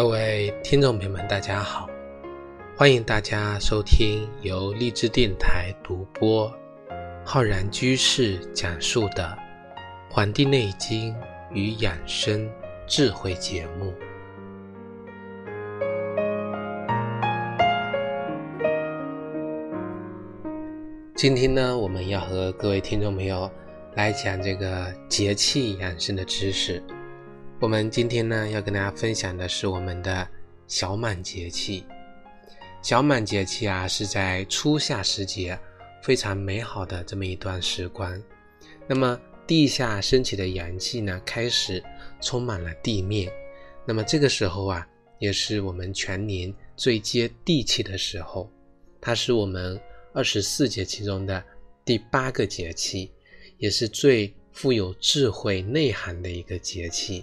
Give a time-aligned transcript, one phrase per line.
[0.00, 1.86] 各位听众朋友们，大家好！
[2.74, 6.50] 欢迎大家收听由荔枝电台独播、
[7.22, 9.36] 浩然居士讲述的
[10.10, 11.14] 《黄帝内经
[11.52, 12.50] 与养生
[12.86, 13.92] 智慧》节目。
[21.14, 23.50] 今天呢，我们要和各位听众朋友
[23.96, 26.82] 来讲这个节气养生的知识。
[27.60, 30.26] 我们今天呢要跟大家分享的是我们的
[30.66, 31.84] 小满节气。
[32.80, 35.58] 小满节气啊，是在初夏时节
[36.02, 38.18] 非常美好的这么一段时光。
[38.88, 41.84] 那么地下升起的阳气呢，开始
[42.22, 43.30] 充满了地面。
[43.84, 48.50] 那么这个时候啊，也是我们全年最接地气的时候。
[49.02, 49.78] 它是我们
[50.14, 51.44] 二十四节气中的
[51.84, 53.12] 第八个节气，
[53.58, 57.22] 也是最富有智慧内涵的一个节气。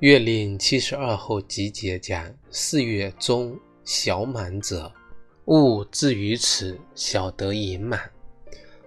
[0.00, 4.92] 月令七十二候集结讲：四月中小满者，
[5.46, 7.98] 物至于此，小得盈满。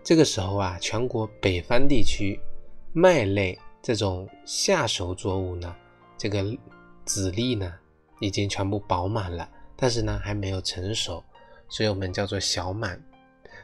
[0.03, 2.39] 这个时候啊，全国北方地区
[2.93, 5.75] 麦类这种夏熟作物呢，
[6.15, 6.45] 这个
[7.05, 7.73] 籽粒呢
[8.19, 11.23] 已经全部饱满了，但是呢还没有成熟，
[11.69, 13.03] 所以我们叫做小满。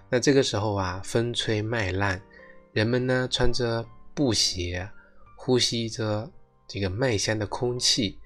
[0.09, 2.19] 那这个时候啊，风吹麦浪，
[2.73, 3.85] 人们呢穿着
[4.16, 4.89] 布鞋，
[5.35, 6.27] 呼吸着。
[6.67, 8.17] 这个麦香的空气，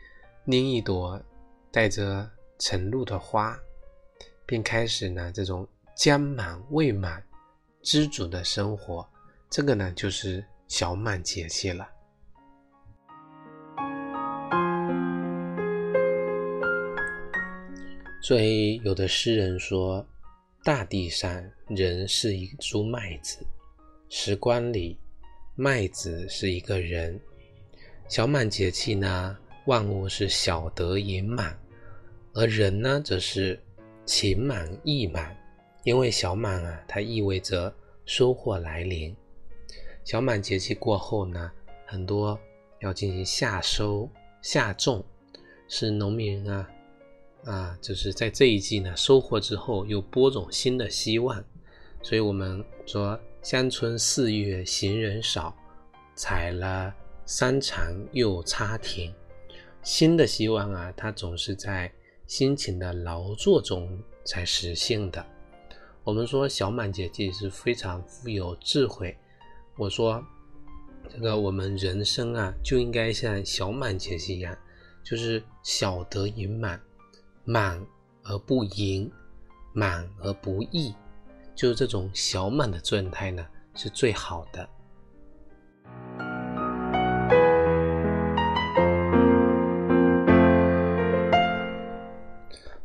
[0.46, 1.22] 拎一朵
[1.72, 3.60] 带着晨露的花，
[4.46, 7.24] 并开始呢这种将满未满、
[7.82, 9.08] 知足的生活。
[9.50, 11.88] 这个呢就是小满节气了。
[18.22, 20.06] 所以有的诗人说
[20.64, 23.46] ：“大地上人是一株麦子，
[24.08, 24.98] 时光里
[25.56, 27.20] 麦子是一个人。”
[28.10, 31.56] 小满节气呢，万物是小得盈满，
[32.34, 33.62] 而人呢，则是
[34.04, 35.38] 情满意满。
[35.84, 37.72] 因为小满啊，它意味着
[38.06, 39.16] 收获来临。
[40.04, 41.52] 小满节气过后呢，
[41.86, 42.38] 很多
[42.80, 44.10] 要进行夏收、
[44.42, 45.06] 夏种，
[45.68, 46.68] 是农民啊
[47.46, 51.42] 啊，就是在这一季呢收获之后，又播种新的希望。
[52.02, 55.56] 所以我们说，乡村四月行人少，
[56.16, 56.92] 采了。
[57.32, 59.14] 三长又插田，
[59.84, 61.94] 新的希望啊，它总是在
[62.26, 65.24] 辛勤的劳作中才实现的。
[66.04, 69.16] 我们说小满节气是非常富有智慧。
[69.78, 70.26] 我说
[71.08, 74.58] 这个我们人生啊，就应该像小满节气一样，
[75.04, 76.82] 就是小得盈满，
[77.44, 77.80] 满
[78.24, 79.10] 而不盈，
[79.72, 80.96] 满而不溢，
[81.54, 83.46] 就是这种小满的状态呢，
[83.76, 84.68] 是最好的。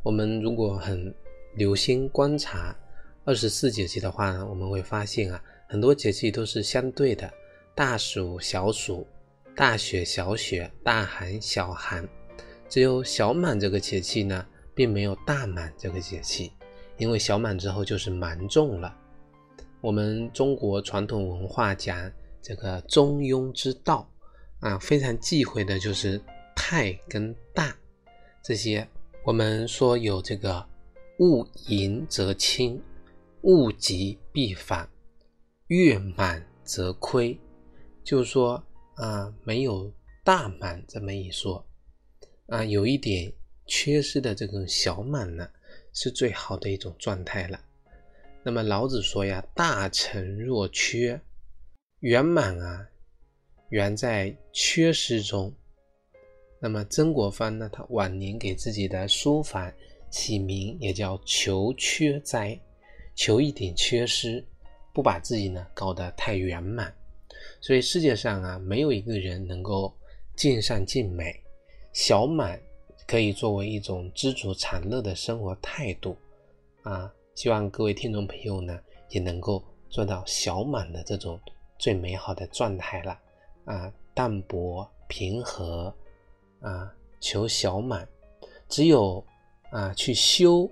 [0.04, 1.12] 我们如果很
[1.54, 2.76] 留心观察
[3.24, 7.32] 二十四节气的话呢，我们会发现啊，很多节气都是相对的，
[7.74, 9.06] 大暑、小暑、
[9.56, 12.06] 大雪、小雪、大寒、小寒，
[12.68, 16.52] 只有小满这个节气呢，并没有大满这个节气，
[16.98, 18.94] 因为小满之后就是芒种了。
[19.80, 24.06] 我们中国传统文化讲这个中庸之道
[24.60, 26.20] 啊，非常忌讳的就是
[26.54, 27.74] 太跟大
[28.42, 28.86] 这些。
[29.24, 30.68] 我们说有这个
[31.20, 32.78] 物盈则清，
[33.40, 34.86] 物极必反，
[35.68, 37.40] 月满则亏，
[38.04, 38.62] 就是说
[38.96, 39.90] 啊，没有
[40.22, 41.66] 大满这么一说
[42.48, 43.32] 啊，有一点
[43.64, 45.48] 缺失的这种小满呢，
[45.94, 47.58] 是最好的一种状态了。
[48.42, 51.18] 那么老子说呀，大成若缺，
[52.00, 52.86] 圆满啊，
[53.70, 55.50] 圆在缺失中。
[56.64, 57.68] 那么曾国藩呢？
[57.70, 59.70] 他晚年给自己的书法
[60.08, 62.58] 起名也叫“求缺哉”，
[63.14, 64.42] 求一点缺失，
[64.90, 66.90] 不把自己呢搞得太圆满。
[67.60, 69.94] 所以世界上啊，没有一个人能够
[70.36, 71.38] 尽善尽美。
[71.92, 72.58] 小满
[73.06, 76.16] 可以作为一种知足常乐的生活态度
[76.82, 77.12] 啊。
[77.34, 81.38] 希望各位听众朋友呢，也能够做到小满的这种
[81.78, 83.20] 最美好的状态了
[83.66, 85.94] 啊，淡泊平和。
[86.64, 86.90] 啊，
[87.20, 88.08] 求小满，
[88.70, 89.22] 只有
[89.70, 90.68] 啊去修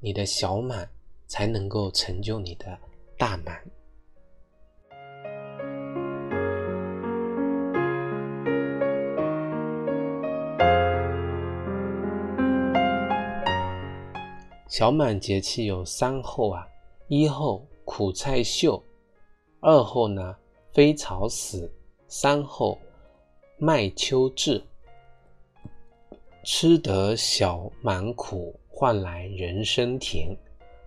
[0.00, 0.88] 你的小满，
[1.26, 2.78] 才能够成就你的
[3.18, 3.62] 大满。
[14.66, 16.66] 小满节气有三候啊，
[17.08, 18.82] 一候苦菜秀，
[19.60, 20.34] 二候呢
[20.72, 21.70] 飞草死，
[22.08, 22.78] 三候
[23.58, 24.64] 麦秋至。
[26.44, 30.28] 吃得小满苦，换来人生甜。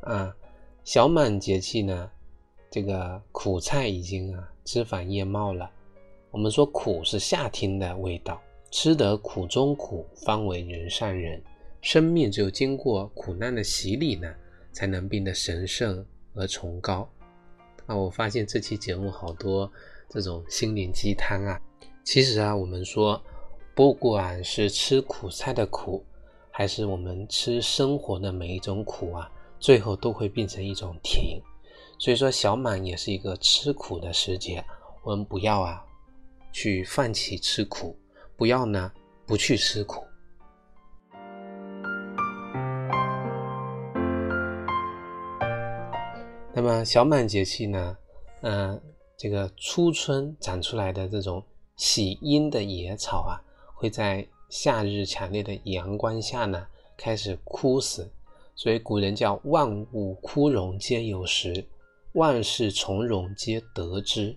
[0.02, 0.32] 啊，
[0.84, 2.10] 小满节气呢，
[2.70, 5.70] 这个苦菜已经啊枝繁叶茂了。
[6.30, 8.40] 我们说苦是夏天的味道，
[8.70, 11.42] 吃得苦中苦，方为人上人。
[11.82, 14.32] 生命只有经过苦难的洗礼呢，
[14.72, 16.06] 才能变得神圣
[16.36, 17.10] 而崇高。
[17.88, 19.72] 啊，我发现这期节目好多
[20.08, 21.60] 这种心灵鸡汤啊。
[22.04, 23.20] 其实啊，我们说。
[23.78, 26.04] 不管是吃苦菜的苦，
[26.50, 31.40] 还是我们吃生活的每一种苦啊，最后都会变成一种甜。
[32.00, 34.66] 所以说，小满也是一个吃苦的时节，
[35.04, 35.86] 我们不要啊，
[36.52, 37.96] 去放弃吃苦，
[38.36, 38.92] 不要呢
[39.28, 40.04] 不去吃苦。
[46.52, 47.96] 那么小满节气呢，
[48.42, 48.82] 嗯，
[49.16, 51.46] 这个初春长出来的这种
[51.76, 53.38] 喜阴的野草啊。
[53.80, 56.66] 会在夏日强烈的阳光下呢，
[56.98, 58.10] 开始枯死，
[58.56, 61.64] 所以古人叫万物枯荣皆有时，
[62.14, 64.36] 万事从容皆得之。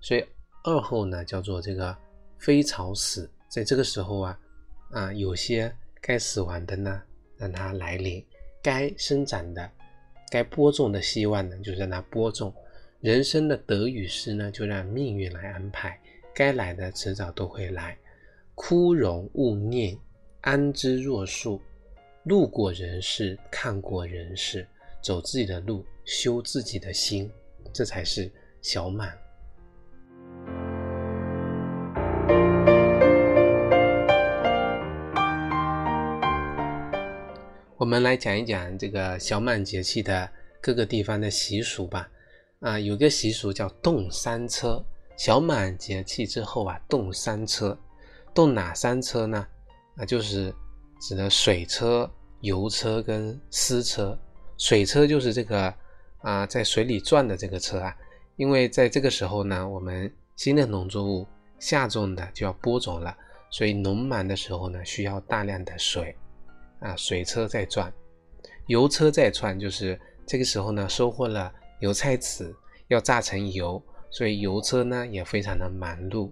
[0.00, 0.24] 所以
[0.64, 1.94] 二后呢叫做这个
[2.38, 4.40] 飞草死，在这个时候啊
[4.90, 5.70] 啊，有些
[6.00, 7.02] 该死亡的呢，
[7.36, 8.24] 让它来临；
[8.62, 9.70] 该生长的、
[10.30, 12.50] 该播种的希望呢，就让它播种。
[13.00, 16.00] 人生的得与失呢，就让命运来安排，
[16.34, 17.94] 该来的迟早都会来。
[18.60, 19.96] 枯荣勿念，
[20.40, 21.60] 安之若素。
[22.24, 24.66] 路过人世，看过人世，
[25.00, 27.30] 走自己的路，修自己的心，
[27.72, 28.28] 这才是
[28.60, 29.16] 小满。
[37.76, 40.28] 我们来讲一讲这个小满节气的
[40.60, 42.10] 各个地方的习俗吧。
[42.58, 44.84] 啊，有个习俗叫动三车。
[45.16, 47.78] 小满节气之后啊，动三车。
[48.34, 49.46] 动哪三车呢？
[49.96, 50.54] 啊，就是
[51.00, 52.10] 指的水车、
[52.40, 54.18] 油车跟丝车。
[54.56, 55.72] 水车就是这个
[56.18, 57.96] 啊，在水里转的这个车啊。
[58.36, 61.26] 因为在这个时候呢，我们新的农作物
[61.58, 63.16] 下种的就要播种了，
[63.50, 66.16] 所以农忙的时候呢，需要大量的水
[66.78, 66.94] 啊。
[66.96, 67.92] 水车在转，
[68.66, 72.54] 油车在转，就是这个时候呢，收获了油菜籽，
[72.86, 76.30] 要榨成油，所以油车呢也非常的忙碌。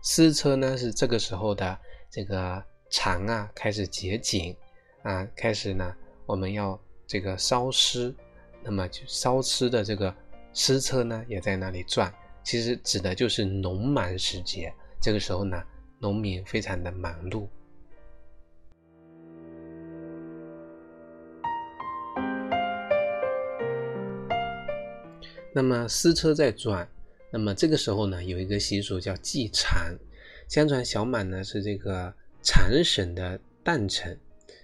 [0.00, 1.78] 丝车呢是这个时候的
[2.10, 4.56] 这个蚕啊开始结茧
[5.02, 8.14] 啊，开始呢我们要这个烧尸，
[8.62, 10.14] 那么就烧尸的这个
[10.52, 12.12] 丝车呢也在那里转，
[12.42, 14.72] 其实指的就是农忙时节。
[15.00, 15.62] 这个时候呢，
[15.98, 17.46] 农民非常的忙碌。
[25.52, 26.88] 那么丝车在转。
[27.30, 29.96] 那么这个时候呢，有一个习俗叫祭蚕。
[30.48, 32.10] 相传小满呢是这个
[32.40, 34.18] 蚕省的诞辰，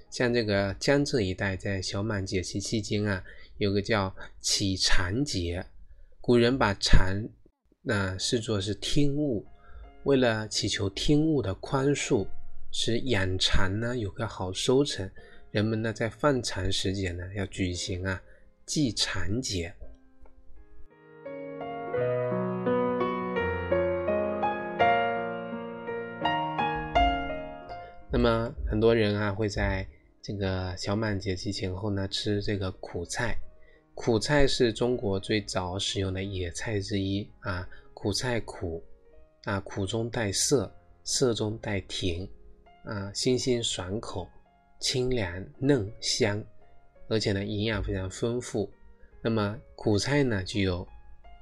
[0.08, 3.22] 像这个江浙一带，在小满节气期间啊，
[3.58, 5.62] 有个叫乞蚕节。
[6.22, 7.28] 古人把蚕
[7.82, 9.44] 那视作是天物，
[10.04, 12.26] 为了祈求天物的宽恕，
[12.72, 15.10] 使养蚕呢有个好收成，
[15.50, 18.22] 人们呢在放蚕时节呢要举行啊
[18.64, 19.74] 祭蚕节。
[28.16, 29.84] 那么很多人啊会在
[30.22, 33.36] 这个小满节气前后呢吃这个苦菜，
[33.92, 37.68] 苦菜是中国最早使用的野菜之一啊。
[37.92, 38.80] 苦菜苦
[39.42, 42.28] 啊，苦中带涩，涩中带甜
[42.84, 44.28] 啊，新鲜爽口，
[44.78, 46.40] 清凉嫩香，
[47.08, 48.70] 而且呢营养非常丰富。
[49.22, 50.86] 那么苦菜呢具有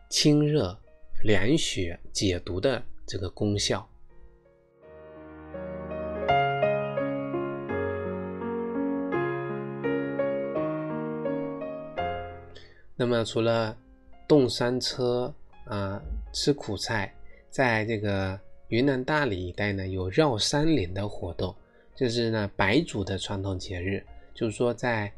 [0.09, 0.75] 清热
[1.23, 3.87] 凉血解毒的这个功效。
[13.03, 13.77] 那么除了
[14.29, 16.01] 动山车啊，
[16.33, 17.13] 吃苦菜，
[17.51, 21.53] 在这个云南大理一带呢，有绕山林的活动，
[21.97, 25.13] 就是呢白族的传统节日，就是说在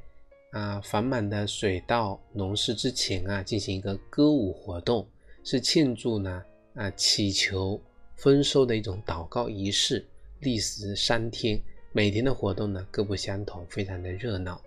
[0.51, 5.07] 啊繁忙的水稻农事之前啊，进行一个歌舞活动，
[5.45, 6.43] 是庆祝呢
[6.75, 7.79] 啊祈求
[8.17, 10.03] 丰收的一种祷告仪式，
[10.41, 11.61] 历时三天，
[11.93, 14.59] 每天的活动呢各不相同，非常的热闹。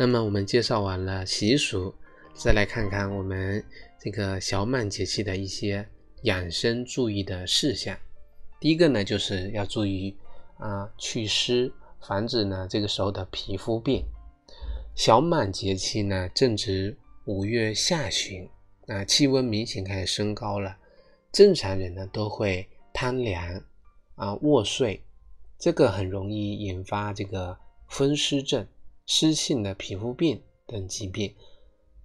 [0.00, 1.92] 那么我们介绍完了习俗，
[2.32, 3.64] 再来看看我们
[3.98, 5.84] 这个小满节气的一些
[6.22, 7.98] 养生注意的事项。
[8.60, 10.16] 第一个呢，就是要注意
[10.58, 14.04] 啊祛湿，防止呢这个时候的皮肤病。
[14.94, 18.48] 小满节气呢正值五月下旬，
[18.86, 20.76] 啊气温明显开始升高了，
[21.32, 23.60] 正常人呢都会贪凉
[24.14, 25.02] 啊卧睡，
[25.58, 28.64] 这个很容易引发这个风湿症、
[29.08, 31.34] 湿性的皮肤病等疾病。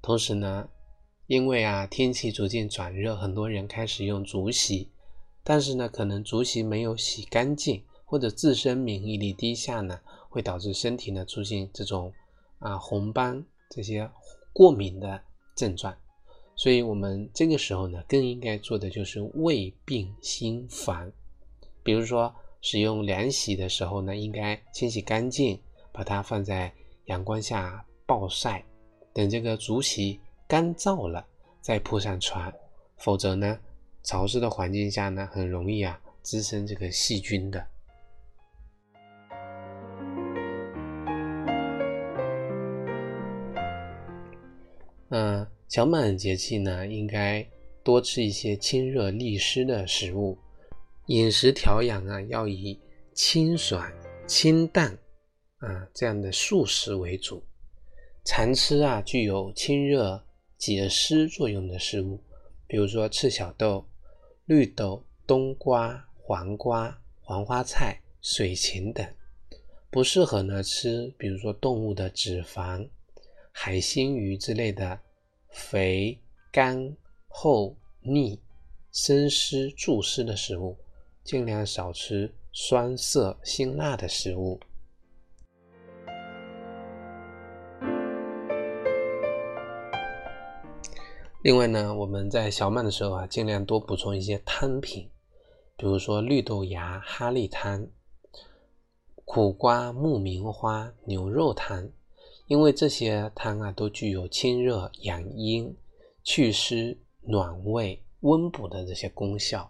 [0.01, 0.67] 同时呢，
[1.27, 4.89] 因为啊天气逐渐转热，很多人开始用竹席，
[5.43, 12.12] 但是呢可能竹席没有洗干净，或者自身免疫力低下呢，会导致身体呢出现这种。
[12.60, 14.10] 啊，红斑这些
[14.53, 15.22] 过敏的
[15.53, 15.93] 症状，
[16.55, 21.12] 所以我们这个时候呢，更应该做的就是未病先防。
[21.83, 25.60] 比如说，使用凉席的时候呢，应该清洗干净，
[25.91, 26.74] 把它放在
[27.05, 28.63] 阳光下暴晒，
[29.13, 31.25] 等这个竹席干燥了
[31.62, 32.51] 再铺上床。
[32.98, 33.60] 否则呢，
[34.03, 37.67] 潮湿的环境下呢，很容易啊滋生这个细菌的。
[45.10, 47.45] 嗯，小满节气呢，应该
[47.83, 50.38] 多吃一些清热利湿的食物，
[51.07, 52.79] 饮食调养啊，要以
[53.13, 53.91] 清爽、
[54.25, 54.98] 清淡
[55.63, 57.41] 啊这样的素食为主，
[58.25, 60.22] 常吃啊具有清热
[60.58, 62.22] 解湿作用的食物，
[62.67, 63.86] 比如说赤小豆、
[64.46, 69.08] 绿豆、冬瓜、黄瓜、黄花菜、水芹等。
[69.89, 72.88] 不适合呢吃，比如说动物的脂肪。
[73.51, 75.00] 海星鱼之类的
[75.50, 76.20] 肥、
[76.51, 78.39] 干、厚、腻、
[78.91, 80.75] 生湿、助湿的食物，
[81.24, 84.60] 尽量少吃酸涩、辛辣的食物。
[91.44, 95.10] 另外呢，我们在小满的时候啊，尽量多补充一些汤品，
[95.76, 97.86] 比如说绿豆芽哈利汤、
[99.26, 101.90] 苦瓜木棉花牛肉汤。
[102.48, 105.76] 因为这些汤啊，都具有清热养阴、
[106.24, 109.70] 祛湿暖胃、温补的这些功效。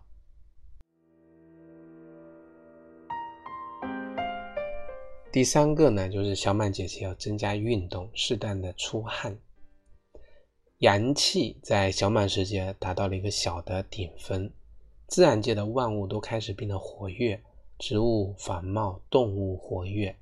[5.31, 9.35] 第三个呢，就是小满节气要增加运动，适当的出汗。
[10.83, 14.51] 阳气在小满时节达到了一个小的顶峰，
[15.07, 17.41] 自然界的万物都开始变得活跃，
[17.79, 20.13] 植物繁茂，动物活跃。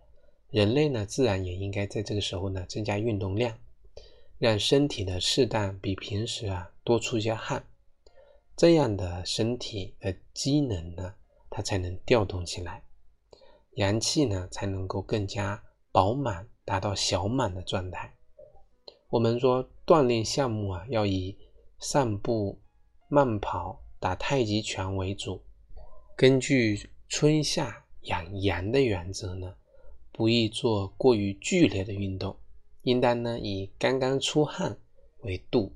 [0.51, 3.57] 人类呢，自然也应该在这个时候呢，增加运动量，
[4.37, 7.65] 让身体的适当比平时啊多出一些汗，
[8.55, 11.15] 这样的身体的机能呢，
[11.49, 12.83] 它才能调动起来，
[13.77, 18.13] 阳气呢才能够更加饱满，达到小满的状态。
[19.11, 21.37] 我们说锻炼项目啊，要以
[21.79, 22.57] 散步、
[23.09, 25.41] 慢跑、打太极拳为主，
[26.15, 29.53] 根据春夏养阳的原则呢。
[30.13, 32.37] 不宜做过于剧烈的运动，
[32.83, 34.77] 应当呢以刚刚出汗
[35.23, 35.73] 为度。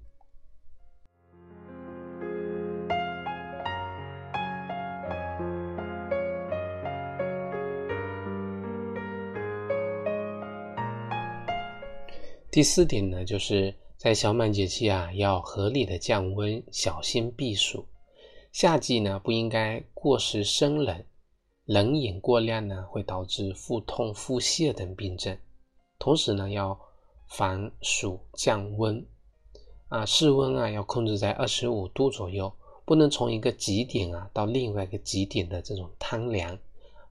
[12.55, 17.85] 第四点呢，就是在小满节气啊，要合理的降温，小心避暑。
[18.53, 21.03] 夏季呢，不应该过食生冷。
[21.65, 25.37] 冷饮过量呢，会导致腹痛、腹泻等病症。
[25.99, 26.79] 同时呢，要
[27.27, 29.05] 防暑降温
[29.89, 32.49] 啊，室温啊要控制在二十五度左右，
[32.85, 36.57] 不能从一个极点啊到另外一个极点的这种贪凉。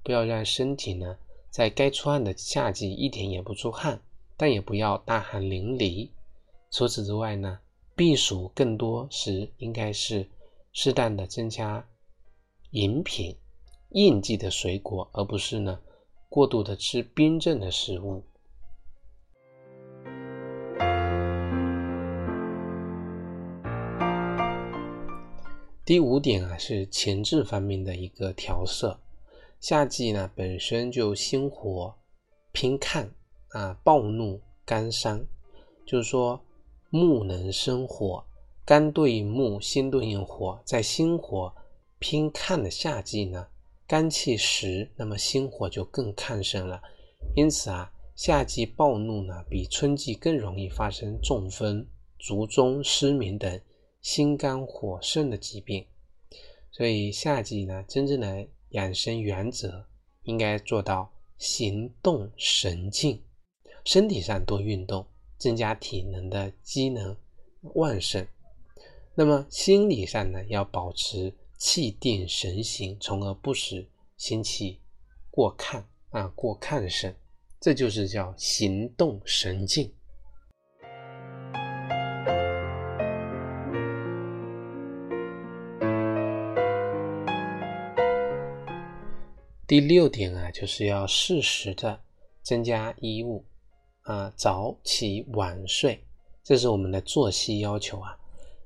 [0.02, 1.18] 不要让身体呢
[1.50, 4.00] 在该出汗的夏季一点也不出汗，
[4.36, 6.10] 但也不要大汗淋漓。
[6.70, 7.58] 除此之外呢，
[7.94, 10.28] 避暑更多时应该是
[10.72, 11.86] 适当的增加
[12.70, 13.36] 饮品。
[13.90, 15.78] 应季的水果，而不是呢
[16.28, 18.24] 过度的吃冰镇的食物。
[25.84, 28.98] 第五点啊，是前置方面的一个调色。
[29.60, 31.94] 夏季呢本身就心火
[32.50, 33.08] 偏亢
[33.54, 35.25] 啊，暴怒肝伤，
[35.87, 36.44] 就是说
[36.90, 38.25] 木能生火，
[38.64, 41.54] 肝对应木，心对应火，在心火
[42.00, 43.46] 偏亢的夏季呢。
[43.87, 46.82] 肝气实，那么心火就更亢盛了。
[47.37, 51.87] 因此啊，夏季暴怒呢，比春季更容易发生中风、
[52.18, 53.61] 卒中、失明等
[54.00, 55.87] 心肝火盛的疾病。
[56.73, 59.87] 所以夏季呢，真正的养生原则
[60.25, 63.23] 应该做到行动神静，
[63.84, 65.06] 身体上多运动，
[65.38, 67.16] 增加体能的机能
[67.74, 68.26] 旺盛。
[69.14, 71.34] 那么心理上呢，要保持。
[71.56, 73.88] 气定神闲，从而不使
[74.18, 74.80] 心气
[75.30, 77.14] 过亢啊，过亢盛，
[77.58, 79.90] 这就是叫行动神静。
[89.66, 92.02] 第六点啊，就是要适时的
[92.42, 93.42] 增加衣物
[94.04, 96.02] 啊，早起晚睡，
[96.42, 98.16] 这是我们的作息要求啊。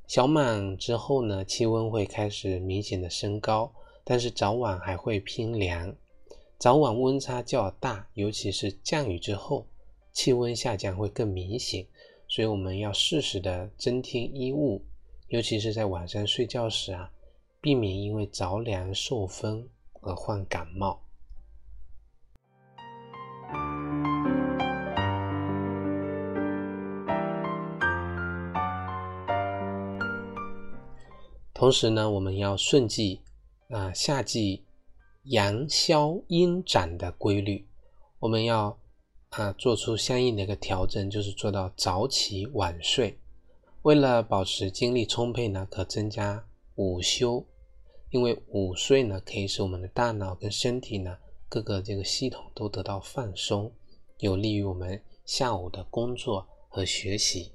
[0.07, 3.73] 小满之后呢，气温会开始明显的升高，
[4.04, 5.92] 但是早晚还会偏凉，
[6.59, 9.66] 早晚温差较大，尤其是降雨之后，
[10.12, 11.85] 气温下降会更明显，
[12.28, 14.80] 所以我们要适时的增添衣物，
[15.28, 17.11] 尤其是在晚上睡觉时啊，
[17.61, 19.68] 避免因为着凉受风。
[20.00, 21.02] 而患感冒。
[31.58, 33.20] 同时呢，我们要顺季
[33.70, 34.64] 啊，夏季
[35.24, 37.66] 阳消阴长的规律，
[38.20, 38.78] 我们要
[39.30, 43.18] 啊做出相应的一个调整，就是做到早起晚睡。
[43.82, 46.46] 为了保持精力充沛呢，可增加
[46.76, 47.44] 午休。
[48.10, 53.72] 因为午睡呢，可以使我们的大脑跟身体呢各个这个系统都得到放松，
[54.18, 57.50] 有利于我们下午的工作和学习。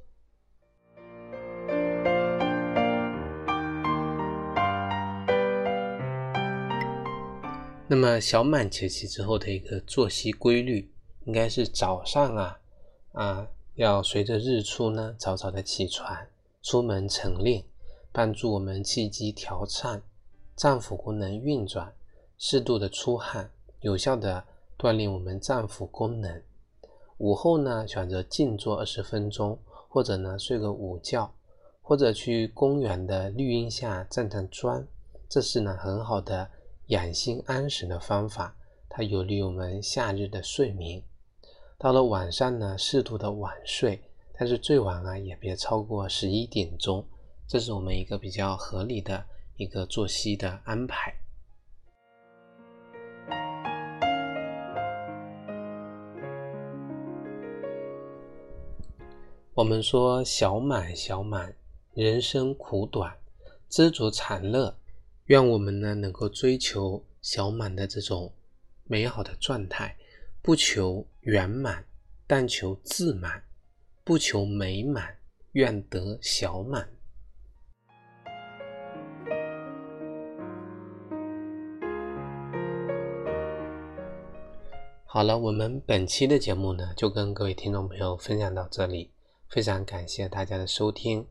[7.95, 10.91] 那么小满节气之后的一个作息规律，
[11.25, 12.59] 应该是早上啊
[13.11, 16.25] 啊要随着日出呢早早的起床，
[16.63, 17.63] 出门晨练，
[18.11, 20.01] 帮助我们气机调畅。
[20.55, 21.93] 脏腑功能运转，
[22.39, 23.51] 适度的出汗，
[23.81, 24.43] 有效的
[24.75, 26.41] 锻炼我们脏腑功能。
[27.19, 31.31] 午后呢，选择静坐二十分钟，或者呢睡个午觉，
[31.83, 34.83] 或者去公园的绿荫下站站桩，
[35.29, 36.49] 这是呢很好的
[36.87, 38.55] 养心安神的方法，
[38.89, 41.01] 它有利于我们夏日的睡眠。
[41.77, 44.01] 到了晚上呢，适度的晚睡，
[44.33, 47.05] 但是最晚啊也别超过十一点钟，
[47.47, 49.25] 这是我们一个比较合理的。
[49.55, 51.13] 一个作息的安排。
[59.53, 61.55] 我们说小满小满，
[61.93, 63.15] 人生苦短，
[63.69, 64.75] 知足常乐。
[65.27, 68.33] 愿我们呢能够追求小满的这种
[68.83, 69.95] 美好的状态，
[70.41, 71.85] 不求圆满，
[72.27, 73.41] 但求自满；
[74.03, 75.15] 不求美满，
[75.53, 76.89] 愿得小满。
[85.05, 89.11] 好了，我们本期的节目呢，就跟各位听众朋友分享到这里。
[89.47, 91.25] 非常感谢大家的收听。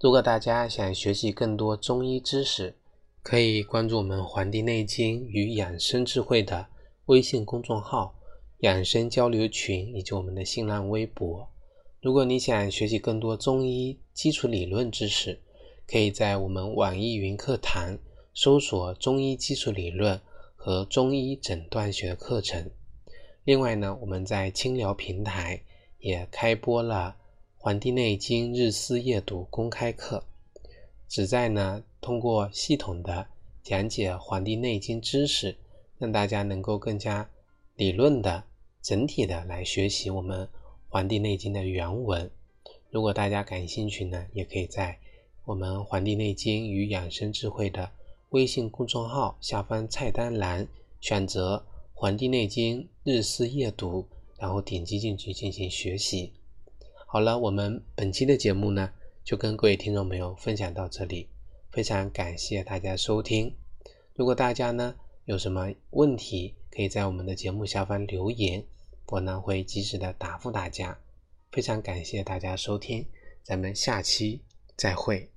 [0.00, 2.74] 如果大家想学习更多中医知识，
[3.22, 6.66] 可以关注我们《黄帝内经与养生智慧》的
[7.06, 8.14] 微信公众号、
[8.60, 11.48] 养生交流群以及我们的新浪微博。
[12.00, 15.38] 如果你想学习更多中医基础理论知识，
[15.86, 17.98] 可以在我们网易云课堂
[18.32, 20.20] 搜索“中医基础理论”
[20.54, 22.70] 和“中医诊断学”课程。
[23.44, 25.60] 另外呢，我们在清聊平台
[25.98, 27.16] 也开播了
[27.56, 30.22] 《黄帝内经日思夜读》公开课，
[31.08, 33.26] 旨在呢通过系统的
[33.62, 35.56] 讲解《黄帝内经》知识，
[35.98, 37.28] 让大家能够更加
[37.76, 38.44] 理论的、
[38.82, 40.46] 整体的来学习我们
[40.88, 42.30] 《黄帝内经》的原文。
[42.90, 44.98] 如果大家感兴趣呢，也可以在
[45.44, 47.90] 我们《黄帝内经与养生智慧》的
[48.30, 50.66] 微信公众号下方菜单栏
[51.00, 51.64] 选择。
[52.00, 54.02] 《黄帝内经日思夜读》，
[54.38, 56.32] 然后点击进去进行学习。
[57.08, 58.92] 好了，我们本期的节目呢，
[59.24, 61.26] 就跟各位听众朋友分享到这里。
[61.70, 63.54] 非常感谢大家收听。
[64.14, 64.94] 如果大家呢
[65.26, 68.64] 有什么问题，可以在我们的节目下方留言，
[69.06, 70.98] 我呢会及时的答复大家。
[71.52, 73.06] 非常感谢大家收听，
[73.42, 74.42] 咱们下期
[74.76, 75.30] 再会。